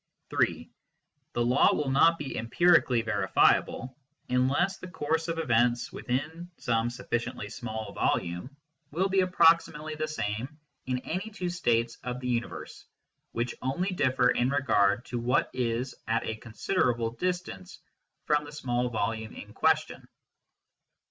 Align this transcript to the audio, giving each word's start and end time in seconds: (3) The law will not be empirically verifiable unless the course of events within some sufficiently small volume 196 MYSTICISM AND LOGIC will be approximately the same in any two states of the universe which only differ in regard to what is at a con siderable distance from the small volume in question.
(3) 0.31 0.67
The 1.33 1.45
law 1.45 1.75
will 1.75 1.91
not 1.91 2.17
be 2.17 2.35
empirically 2.35 3.03
verifiable 3.03 3.95
unless 4.29 4.79
the 4.79 4.87
course 4.87 5.27
of 5.27 5.37
events 5.37 5.91
within 5.93 6.49
some 6.57 6.89
sufficiently 6.89 7.49
small 7.49 7.93
volume 7.93 8.49
196 8.89 9.67
MYSTICISM 9.67 9.73
AND 9.75 9.83
LOGIC 9.83 9.93
will 9.93 9.95
be 9.95 9.95
approximately 9.95 9.95
the 9.95 10.07
same 10.07 10.57
in 10.87 10.97
any 11.07 11.29
two 11.29 11.49
states 11.49 11.99
of 12.03 12.19
the 12.19 12.27
universe 12.27 12.87
which 13.33 13.53
only 13.61 13.91
differ 13.91 14.31
in 14.31 14.49
regard 14.49 15.05
to 15.05 15.19
what 15.19 15.51
is 15.53 15.93
at 16.07 16.25
a 16.25 16.35
con 16.35 16.53
siderable 16.53 17.15
distance 17.19 17.79
from 18.25 18.43
the 18.43 18.51
small 18.51 18.89
volume 18.89 19.35
in 19.35 19.53
question. 19.53 20.07